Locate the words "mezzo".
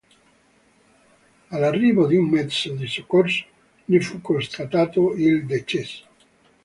2.27-2.73